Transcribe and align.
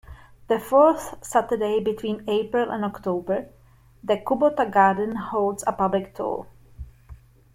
The 0.47 0.57
fourth 0.57 1.23
Saturday 1.23 1.79
between 1.79 2.27
April 2.27 2.71
and 2.71 2.83
October, 2.83 3.49
the 4.03 4.17
Kubota 4.17 4.65
Garden 4.67 5.15
holds 5.15 5.63
a 5.67 5.73
public 5.73 6.15
tour. 6.15 6.47